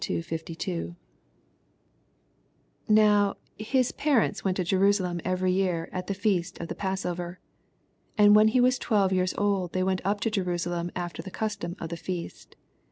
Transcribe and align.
41— 0.01 0.17
5*> 0.25 0.27
41 0.95 0.95
Now 2.89 3.35
his 3.59 3.91
parontB 3.91 4.43
went 4.43 4.57
to 4.57 4.63
Jern 4.63 4.79
Balem 4.79 5.21
every 5.23 5.51
year 5.51 5.89
at 5.91 6.07
the 6.07 6.15
feast 6.15 6.57
of 6.59 6.69
the 6.69 6.73
Passover. 6.73 7.37
42 8.17 8.23
And 8.23 8.35
when 8.35 8.47
he 8.47 8.59
was 8.61 8.79
twelve 8.79 9.13
years 9.13 9.35
old, 9.37 9.73
they 9.73 9.83
went 9.83 10.01
up 10.03 10.19
to 10.21 10.31
Jerusalem 10.31 10.89
after 10.95 11.21
the 11.21 11.29
custom 11.29 11.75
of 11.79 11.89
the 11.89 11.97
feast. 11.97 12.55